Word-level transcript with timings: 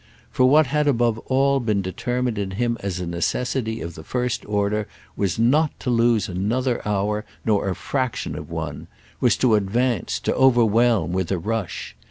For 0.31 0.47
what 0.49 0.65
had 0.65 0.87
above 0.87 1.19
all 1.27 1.59
been 1.59 1.83
determined 1.83 2.39
in 2.39 2.49
him 2.57 2.75
as 2.79 2.99
a 2.99 3.05
necessity 3.05 3.81
of 3.81 3.93
the 3.93 4.03
first 4.03 4.43
order 4.47 4.87
was 5.15 5.37
not 5.37 5.79
to 5.81 5.91
lose 5.91 6.27
another 6.27 6.81
hour, 6.87 7.23
nor 7.45 7.69
a 7.69 7.75
fraction 7.75 8.33
of 8.35 8.49
one; 8.49 8.87
was 9.19 9.37
to 9.37 9.53
advance, 9.53 10.19
to 10.21 10.33
overwhelm, 10.33 11.11
with 11.11 11.31
a 11.31 11.37
rush. 11.37 11.95